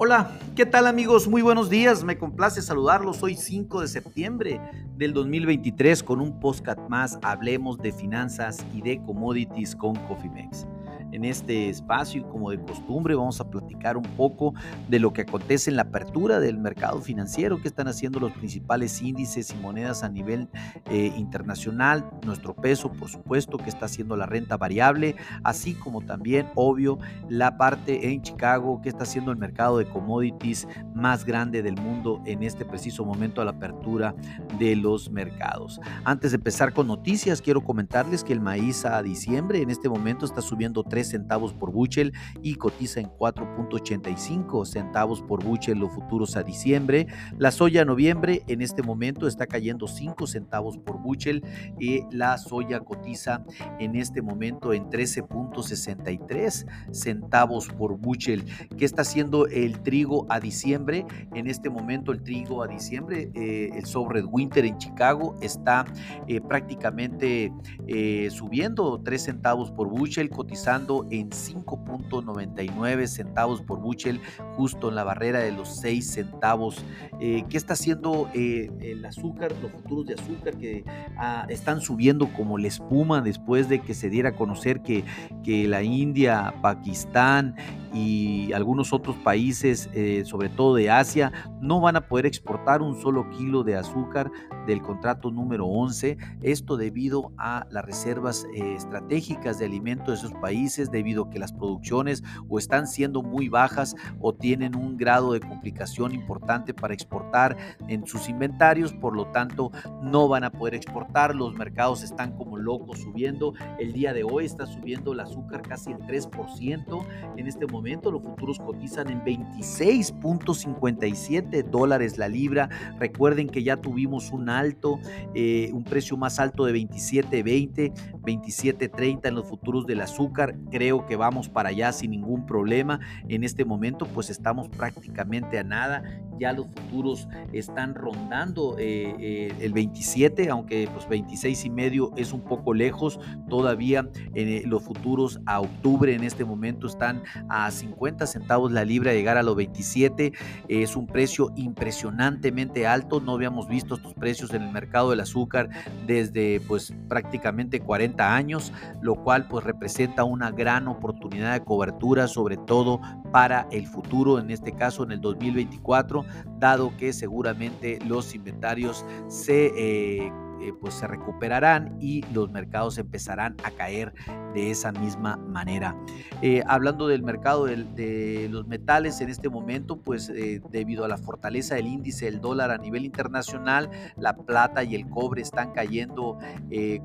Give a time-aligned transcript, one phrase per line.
[0.00, 1.26] Hola, ¿qué tal amigos?
[1.26, 3.20] Muy buenos días, me complace saludarlos.
[3.24, 4.60] Hoy 5 de septiembre
[4.96, 7.18] del 2023 con un podcast más.
[7.20, 10.68] Hablemos de finanzas y de commodities con Cofimex
[11.12, 14.54] en este espacio y como de costumbre vamos a platicar un poco
[14.88, 19.00] de lo que acontece en la apertura del mercado financiero, que están haciendo los principales
[19.02, 20.48] índices y monedas a nivel
[20.90, 26.48] eh, internacional, nuestro peso, por supuesto, que está haciendo la renta variable, así como también,
[26.54, 26.98] obvio,
[27.28, 32.20] la parte en Chicago, que está haciendo el mercado de commodities más grande del mundo
[32.26, 34.14] en este preciso momento a la apertura
[34.58, 35.80] de los mercados.
[36.04, 40.24] Antes de empezar con noticias, quiero comentarles que el maíz a diciembre en este momento
[40.24, 46.36] está subiendo 3 centavos por buchel y cotiza en 4.85 centavos por buchel los futuros
[46.36, 47.06] a diciembre.
[47.38, 51.44] La soya a noviembre en este momento está cayendo 5 centavos por buchel
[51.78, 53.44] y la soya cotiza
[53.78, 58.44] en este momento en 13.63 centavos por buchel.
[58.76, 61.06] ¿Qué está haciendo el trigo a diciembre?
[61.34, 65.84] En este momento el trigo a diciembre, eh, el sobre winter en Chicago está
[66.26, 67.52] eh, prácticamente
[67.86, 74.20] eh, subiendo 3 centavos por buchel, cotizando en 5.99 centavos por buchel,
[74.56, 76.84] justo en la barrera de los 6 centavos.
[77.20, 80.84] Eh, ¿Qué está haciendo eh, el azúcar, los futuros de azúcar que
[81.16, 85.04] ah, están subiendo como la espuma después de que se diera a conocer que,
[85.44, 87.54] que la India, Pakistán
[87.92, 93.00] y algunos otros países, eh, sobre todo de Asia, no van a poder exportar un
[93.00, 94.30] solo kilo de azúcar
[94.66, 96.18] del contrato número 11.
[96.42, 101.52] Esto debido a las reservas estratégicas de alimentos de esos países debido a que las
[101.52, 107.56] producciones o están siendo muy bajas o tienen un grado de complicación importante para exportar
[107.88, 109.72] en sus inventarios, por lo tanto
[110.02, 114.44] no van a poder exportar, los mercados están como locos subiendo, el día de hoy
[114.44, 121.64] está subiendo el azúcar casi el 3%, en este momento los futuros cotizan en 26.57
[121.64, 122.68] dólares la libra,
[122.98, 124.98] recuerden que ya tuvimos un alto,
[125.34, 131.16] eh, un precio más alto de 27.20, 27.30 en los futuros del azúcar, creo que
[131.16, 133.00] vamos para allá sin ningún problema.
[133.28, 136.02] En este momento pues estamos prácticamente a nada
[136.38, 142.32] ya los futuros están rondando eh, eh, el 27, aunque pues 26 y medio es
[142.32, 148.26] un poco lejos, todavía eh, los futuros a octubre en este momento están a 50
[148.26, 150.32] centavos la libra, llegar a los 27
[150.68, 155.68] es un precio impresionantemente alto, no habíamos visto estos precios en el mercado del azúcar
[156.06, 162.56] desde pues prácticamente 40 años, lo cual pues representa una gran oportunidad de cobertura, sobre
[162.56, 163.00] todo
[163.32, 166.24] para el futuro, en este caso en el 2024
[166.58, 173.56] dado que seguramente los inventarios se eh, eh, pues se recuperarán y los mercados empezarán
[173.62, 174.12] a caer
[174.54, 175.96] de esa misma manera.
[176.42, 181.18] Eh, hablando del mercado de, los metales en este momento, pues eh, debido a la
[181.18, 186.38] fortaleza del índice del dólar a nivel internacional, la plata y el cobre están cayendo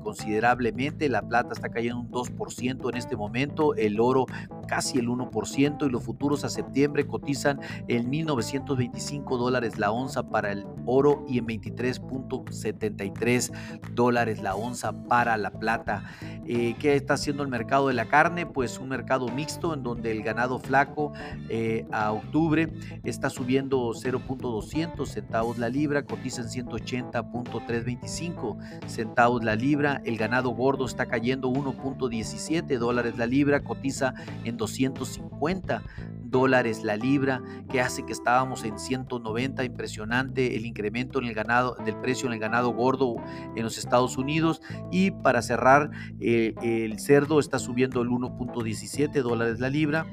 [0.02, 1.08] considerablemente.
[1.08, 4.26] La plata está cayendo un 2% en este momento, el oro
[4.66, 10.52] casi el 1% y los futuros a septiembre cotizan en 1.925 dólares la onza para
[10.52, 13.52] el oro y en 23.73
[13.94, 16.04] dólares la onza para la plata.
[16.46, 18.46] Eh, ¿Qué está haciendo el mercado de la carne?
[18.46, 21.12] Pues un mercado mixto en donde el ganado flaco
[21.48, 22.72] eh, a octubre
[23.02, 30.00] está subiendo 0.200 centavos la libra, cotiza en 180.325 centavos la libra.
[30.04, 35.82] El ganado gordo está cayendo 1.17 dólares la libra, cotiza en 250
[36.34, 41.76] dólares la libra, que hace que estábamos en 190, impresionante el incremento en el ganado,
[41.84, 43.14] del precio en el ganado gordo
[43.54, 44.60] en los Estados Unidos.
[44.90, 50.06] Y para cerrar, eh, el cerdo está subiendo el 1.17 dólares la libra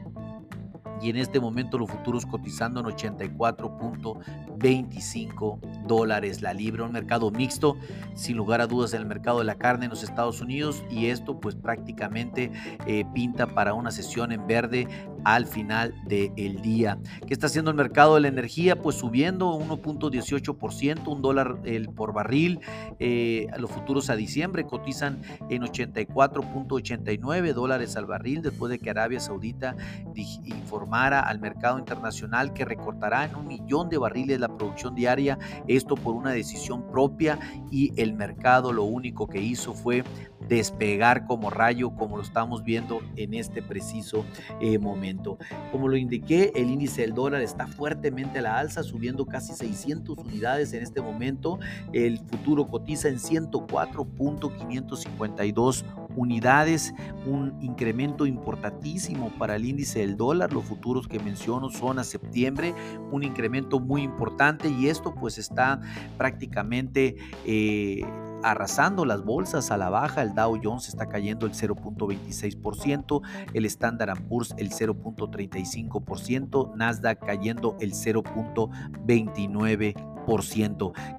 [1.02, 7.78] y en este momento los futuros cotizando en 84.25 dólares la libra, un mercado mixto,
[8.14, 11.08] sin lugar a dudas en el mercado de la carne en los Estados Unidos y
[11.08, 12.52] esto pues prácticamente
[12.86, 14.88] eh, pinta para una sesión en verde
[15.24, 16.98] al final del día.
[17.28, 18.76] ¿Qué está haciendo el mercado de la energía?
[18.82, 22.60] Pues subiendo 1.18%, un dólar el, por barril.
[23.00, 29.20] Eh, los futuros a diciembre cotizan en 84.89 dólares al barril después de que Arabia
[29.20, 29.76] Saudita
[30.16, 35.38] informara al mercado internacional que recortará en un millón de barriles la producción diaria,
[35.68, 37.40] esto por una decisión propia
[37.72, 40.04] y el mercado lo único que hizo fue
[40.48, 44.26] despegar como rayo, como lo estamos viendo en este preciso
[44.60, 45.38] eh, momento.
[45.72, 50.18] Como lo indiqué, el índice del dólar está fuertemente a la alza, subiendo casi 600
[50.18, 51.60] unidades en este momento.
[51.94, 55.86] El futuro cotiza en 104.552
[56.16, 56.94] unidades,
[57.26, 60.52] un incremento importantísimo para el índice del dólar.
[60.54, 62.74] Los futuros que menciono son a septiembre,
[63.12, 65.80] un incremento muy importante y esto pues está
[66.18, 67.16] prácticamente...
[67.46, 68.04] Eh,
[68.44, 70.22] arrasando las bolsas a la baja.
[70.22, 73.22] El Dow Jones está cayendo el 0.26%,
[73.54, 80.11] el Standard Poor's el 0.35%, Nasdaq cayendo el 0.29%.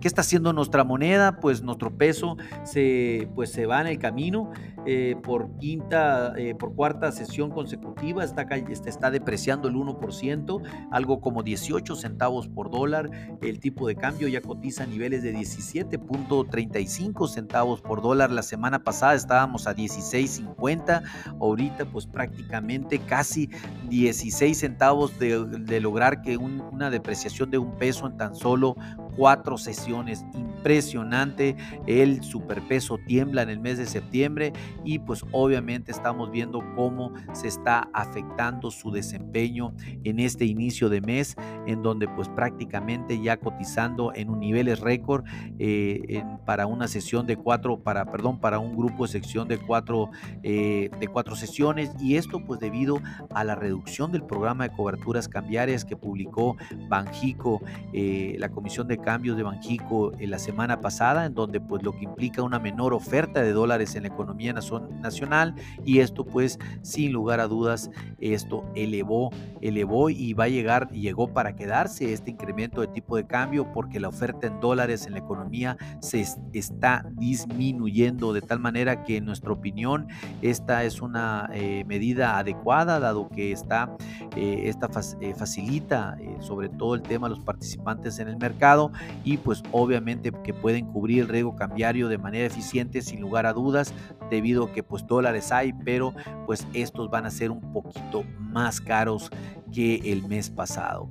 [0.01, 1.37] ¿Qué está haciendo nuestra moneda?
[1.41, 4.51] Pues nuestro peso se, pues se va en el camino
[4.85, 11.21] eh, por quinta, eh, por cuarta sesión consecutiva, está, este, está depreciando el 1%, algo
[11.21, 13.11] como 18 centavos por dólar.
[13.43, 18.33] El tipo de cambio ya cotiza a niveles de 17.35 centavos por dólar.
[18.33, 21.03] La semana pasada estábamos a 16.50,
[21.41, 23.51] ahorita pues prácticamente casi
[23.89, 28.77] 16 centavos de, lograr que una depreciación de un peso en tan solo
[29.17, 30.25] cuatro sesiones.
[30.35, 31.56] Impresionante,
[31.87, 34.53] el superpeso tiembla en el mes de septiembre
[34.85, 39.75] y pues obviamente estamos viendo cómo se está afectando su desempeño
[40.05, 41.37] en este inicio de mes,
[41.67, 45.25] en donde pues prácticamente ya cotizando en un niveles récord
[45.58, 50.11] eh, para una sesión de cuatro, para, perdón, para un grupo de sección de cuatro,
[50.43, 53.00] eh, de cuatro sesiones y esto pues debido
[53.31, 56.56] a la reducción del programa de coberturas cambiarias que publicó
[56.88, 57.61] Banjico,
[57.93, 61.93] eh, la Comisión de cambios de Banjico en la semana pasada, en donde pues lo
[61.93, 65.55] que implica una menor oferta de dólares en la economía nacional
[65.85, 67.91] y esto pues sin lugar a dudas
[68.21, 73.27] esto elevó, elevó y va a llegar, llegó para quedarse este incremento de tipo de
[73.27, 79.05] cambio porque la oferta en dólares en la economía se está disminuyendo de tal manera
[79.05, 80.09] que en nuestra opinión
[80.41, 83.97] esta es una eh, medida adecuada dado que está,
[84.37, 84.89] eh, esta
[85.21, 88.92] eh, facilita sobre todo el tema de los participantes en el mercado
[89.25, 93.53] y pues obviamente que pueden cubrir el riesgo cambiario de manera eficiente sin lugar a
[93.53, 93.94] dudas
[94.31, 96.15] debido a que pues dólares hay pero
[96.47, 99.31] pues estos van a ser un poquito más caros
[99.73, 101.09] que el mes pasado.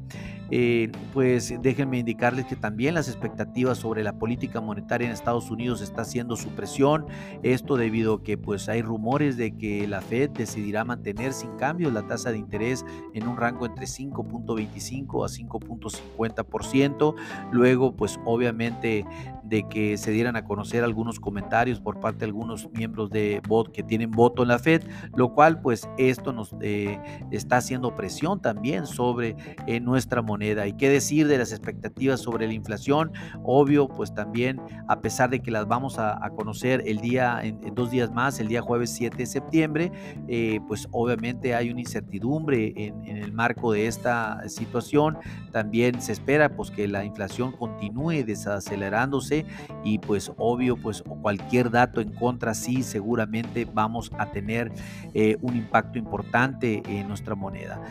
[0.51, 5.81] Eh, pues déjenme indicarles que también las expectativas sobre la política monetaria en Estados Unidos
[5.81, 7.06] está haciendo su presión.
[7.42, 11.94] Esto debido a que pues hay rumores de que la Fed decidirá mantener sin cambios
[11.94, 17.15] la tasa de interés en un rango entre 5.25 a 5.50%.
[17.51, 19.06] Luego pues obviamente
[19.51, 23.69] de que se dieran a conocer algunos comentarios por parte de algunos miembros de bot
[23.74, 24.81] que tienen voto en la Fed,
[25.13, 26.98] lo cual pues esto nos eh,
[27.31, 29.36] está haciendo presión también sobre
[29.68, 30.68] eh, nuestra moneda.
[30.68, 33.12] ¿Y qué decir de las expectativas sobre la inflación?
[33.44, 37.92] Obvio, pues también a pesar de que las vamos a, conocer el día, en, dos
[37.92, 39.92] días más, el día jueves 7 de septiembre,
[40.30, 45.18] eh, pues obviamente hay una incertidumbre en, en el marco de esta situación.
[45.51, 49.41] También se espera pues que la inflación continúe desacelerándose
[49.84, 54.72] y pues obvio pues cualquier dato en contra sí seguramente vamos a tener
[55.14, 57.82] eh, un impacto importante en nuestra moneda.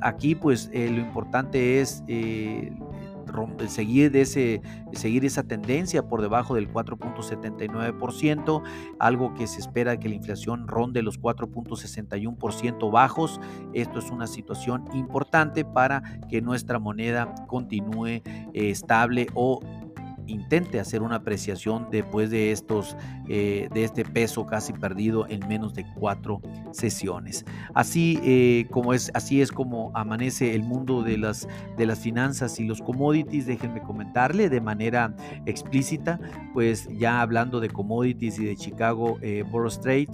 [0.00, 2.72] aquí pues eh, lo importante es eh,
[3.68, 4.60] seguir, de ese,
[4.92, 8.62] seguir esa tendencia por debajo del 4.79%,
[8.98, 13.40] algo que se espera que la inflación ronde los 4.61% bajos.
[13.72, 18.22] Esto es una situación importante para que nuestra moneda continúe
[18.52, 19.60] estable o
[20.30, 22.96] intente hacer una apreciación después de estos
[23.28, 26.40] eh, de este peso casi perdido en menos de cuatro
[26.72, 27.44] sesiones.
[27.74, 32.58] Así eh, como es así es como amanece el mundo de las de las finanzas
[32.60, 35.14] y los commodities déjenme comentarle de manera
[35.46, 36.18] explícita
[36.52, 40.08] pues ya hablando de commodities y de Chicago eh, Borough Trade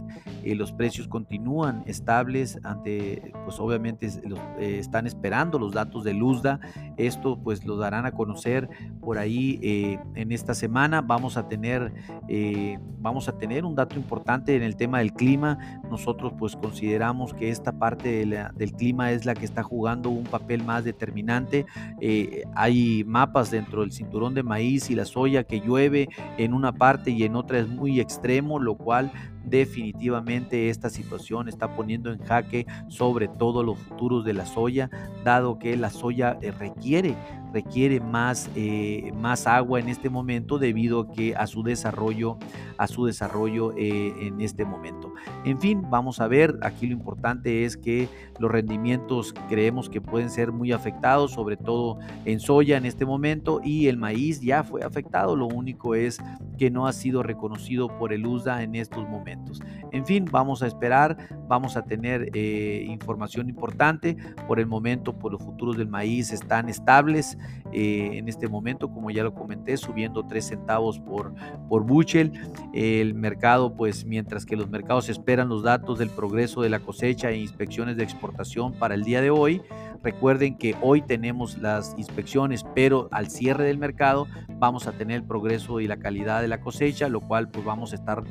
[0.44, 4.10] eh, los precios continúan estables ante pues obviamente
[4.58, 6.60] están esperando los datos de Luzda
[6.96, 8.68] esto pues lo darán a conocer
[9.00, 11.00] por ahí en esta semana.
[11.00, 11.92] Vamos a tener
[12.28, 17.34] eh, vamos a tener un dato importante en el tema del clima nosotros pues consideramos
[17.34, 21.66] que esta parte del clima es la que está jugando un papel más determinante
[22.00, 26.72] eh, hay mapas dentro del cinturón de maíz y la soya que llueve en una
[26.72, 29.12] parte y en otra es muy extremo lo cual
[29.46, 34.90] definitivamente esta situación está poniendo en jaque sobre todo los futuros de la soya,
[35.24, 37.14] dado que la soya eh, requiere,
[37.52, 42.38] requiere más, eh, más agua en este momento debido a su desarrollo,
[42.76, 45.14] a su desarrollo en este momento.
[45.44, 50.30] En fin, vamos a ver, aquí lo importante es que los rendimientos creemos que pueden
[50.30, 54.82] ser muy afectados, sobre todo en soya en este momento y el maíz ya fue
[54.82, 56.18] afectado, lo único es
[56.58, 59.60] que no ha sido reconocido por el USDA en estos momentos.
[59.92, 61.16] En fin, vamos a esperar,
[61.48, 64.16] vamos a tener eh, información importante,
[64.46, 67.38] por el momento por pues, los futuros del maíz están estables
[67.72, 71.34] eh, en este momento, como ya lo comenté, subiendo 3 centavos por,
[71.68, 72.32] por buchel,
[72.72, 77.30] el mercado pues mientras que los mercados esperan los datos del progreso de la cosecha
[77.30, 79.60] e inspecciones de exportación para el día de hoy.
[80.02, 85.24] Recuerden que hoy tenemos las inspecciones, pero al cierre del mercado vamos a tener el
[85.24, 88.22] progreso y la calidad de la cosecha, lo cual pues vamos a estar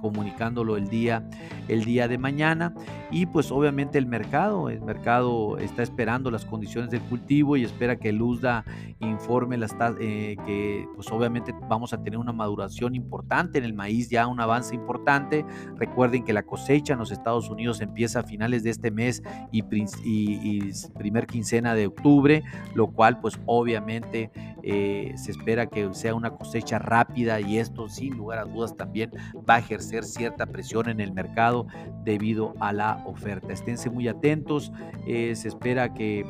[0.00, 1.28] comunicándolo el día,
[1.68, 2.74] el día de mañana.
[3.10, 7.96] Y pues obviamente el mercado, el mercado está esperando las condiciones del cultivo y espera
[7.96, 8.64] que el USDA
[9.00, 14.10] informe las, eh, que pues obviamente vamos a tener una maduración importante en el maíz,
[14.10, 15.44] ya un avance importante.
[15.76, 19.64] Recuerden que la cosecha en los Estados Unidos empieza a finales de este mes y,
[20.04, 22.42] y, primer quincena de octubre,
[22.74, 24.30] lo cual pues obviamente
[24.62, 29.10] eh, se espera que sea una cosecha rápida y esto sin lugar a dudas también
[29.48, 31.66] va a ejercer cierta presión en el mercado
[32.04, 33.52] debido a la oferta.
[33.52, 34.72] Esténse muy atentos,
[35.06, 36.24] eh, se espera que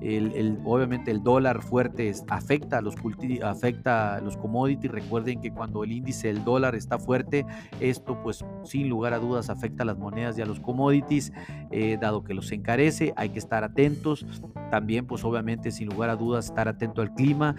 [0.00, 2.94] eh, el, obviamente el dólar fuerte afecta a los,
[3.42, 4.90] afecta a los commodities.
[4.90, 7.44] Recuerden que cuando el índice del dólar está fuerte,
[7.80, 11.32] esto pues sin lugar a dudas afecta a las monedas y a los commodities,
[11.70, 13.12] eh, dado que los encarece.
[13.16, 14.26] Hay que estar atentos.
[14.70, 17.56] También pues obviamente sin lugar a dudas estar atento al clima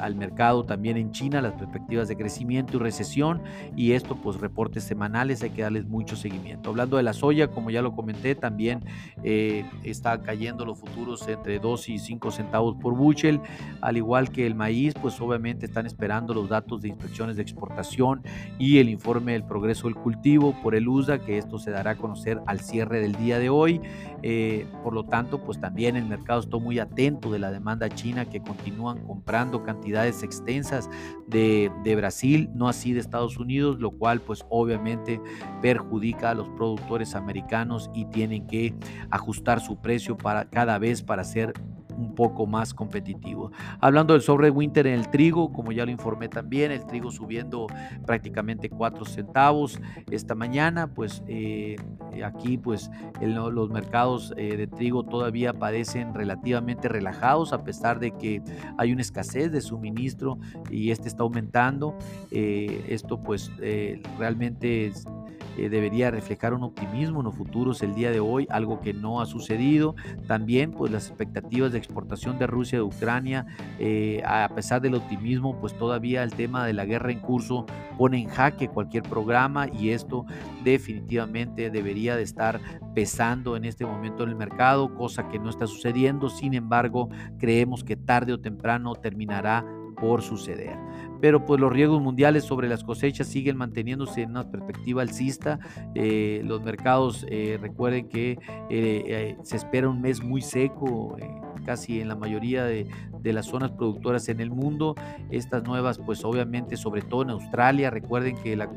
[0.00, 3.42] al mercado también en China, las perspectivas de crecimiento y recesión
[3.76, 6.70] y esto pues reportes semanales, hay que darles mucho seguimiento.
[6.70, 8.84] Hablando de la soya, como ya lo comenté, también
[9.22, 13.40] eh, está cayendo los futuros entre 2 y 5 centavos por bushel,
[13.80, 18.22] al igual que el maíz, pues obviamente están esperando los datos de inspecciones de exportación
[18.58, 21.96] y el informe del progreso del cultivo por el USA, que esto se dará a
[21.96, 23.80] conocer al cierre del día de hoy.
[24.22, 28.26] Eh, por lo tanto, pues también el mercado está muy atento de la demanda china
[28.26, 29.89] que continúan comprando cantidades
[30.22, 30.88] extensas
[31.26, 35.20] de, de, Brasil, no así de Estados Unidos, lo cual pues obviamente
[35.60, 38.74] perjudica a los productores americanos y tienen que
[39.10, 41.52] ajustar su precio para cada vez para ser
[42.00, 43.52] un poco más competitivo.
[43.80, 47.66] Hablando del sobre winter en el trigo, como ya lo informé también, el trigo subiendo
[48.06, 49.78] prácticamente 4 centavos
[50.10, 51.76] esta mañana, pues eh,
[52.24, 52.90] aquí pues
[53.20, 58.42] los mercados eh, de trigo todavía parecen relativamente relajados a pesar de que
[58.78, 60.38] hay una escasez de suministro
[60.70, 61.96] y este está aumentando.
[62.30, 63.50] Eh, esto pues
[64.18, 64.92] realmente
[65.56, 69.20] eh, debería reflejar un optimismo en los futuros el día de hoy, algo que no
[69.20, 69.94] ha sucedido.
[70.26, 73.46] También pues las expectativas de exportación de Rusia de Ucrania,
[73.78, 77.66] eh, a pesar del optimismo, pues todavía el tema de la guerra en curso
[77.98, 80.24] pone en jaque cualquier programa y esto
[80.64, 82.60] definitivamente debería de estar
[82.94, 86.30] pesando en este momento en el mercado, cosa que no está sucediendo.
[86.30, 89.64] Sin embargo, creemos que tarde o temprano terminará
[90.00, 90.76] por suceder.
[91.20, 95.60] Pero pues los riesgos mundiales sobre las cosechas siguen manteniéndose en una perspectiva alcista.
[95.94, 98.38] Eh, los mercados, eh, recuerden que
[98.70, 101.16] eh, se espera un mes muy seco
[101.64, 102.86] casi en la mayoría de,
[103.32, 104.94] las zonas productoras en el mundo.
[105.30, 108.68] Estas nuevas, pues obviamente, sobre todo en Australia, recuerden que, la,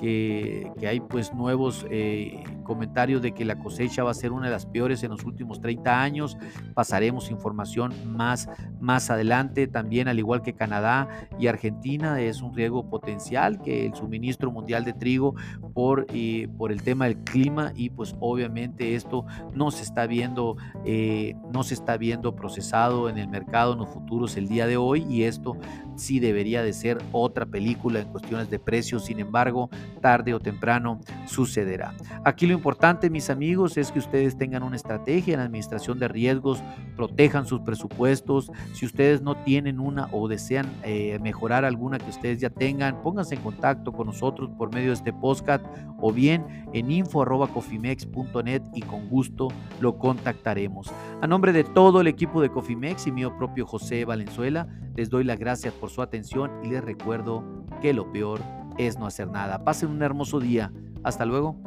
[0.00, 4.52] que, hay pues nuevos eh, comentarios de que la cosecha va a ser una de
[4.52, 6.36] las peores en los últimos 30 años.
[6.74, 8.48] Pasaremos información más,
[8.80, 9.66] más adelante.
[9.66, 14.84] También, al igual que Canadá y Argentina, es un riesgo potencial que el suministro mundial
[14.84, 15.34] de trigo
[15.74, 20.56] por, eh, por el tema del clima y pues obviamente esto no se está viendo,
[20.84, 25.06] eh, no se está viendo procesado en el mercado los futuros el día de hoy
[25.08, 25.56] y esto
[25.96, 29.68] sí debería de ser otra película en cuestiones de precios, sin embargo,
[30.00, 31.94] tarde o temprano sucederá.
[32.24, 36.62] Aquí lo importante, mis amigos, es que ustedes tengan una estrategia en administración de riesgos,
[36.96, 42.40] protejan sus presupuestos, si ustedes no tienen una o desean eh, mejorar alguna que ustedes
[42.40, 45.64] ya tengan, pónganse en contacto con nosotros por medio de este podcast
[46.00, 49.48] o bien en info.cofimex.net y con gusto
[49.80, 50.92] lo contactaremos.
[51.20, 55.24] A nombre de todo el equipo de Cofimex y mío propio José Valenzuela, les doy
[55.24, 57.44] las gracias por su atención y les recuerdo
[57.80, 58.40] que lo peor
[58.78, 59.64] es no hacer nada.
[59.64, 60.72] Pasen un hermoso día.
[61.04, 61.60] Hasta luego.